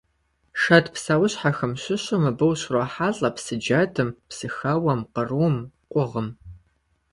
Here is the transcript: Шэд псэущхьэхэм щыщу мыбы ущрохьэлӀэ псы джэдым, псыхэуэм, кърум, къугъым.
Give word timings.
Шэд 0.61 0.85
псэущхьэхэм 0.93 1.71
щыщу 1.81 2.17
мыбы 2.23 2.45
ущрохьэлӀэ 2.51 3.29
псы 3.35 3.55
джэдым, 3.61 4.09
псыхэуэм, 4.29 5.01
кърум, 5.13 5.55
къугъым. 5.91 6.27